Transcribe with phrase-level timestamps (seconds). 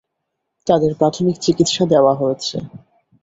[0.67, 2.57] তাঁদের প্রাথমিক চিকিৎসা দেওয়া হয়েছে।